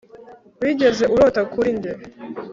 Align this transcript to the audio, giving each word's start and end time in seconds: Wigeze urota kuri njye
Wigeze 0.61 1.03
urota 1.13 1.41
kuri 1.53 1.69
njye 1.77 1.91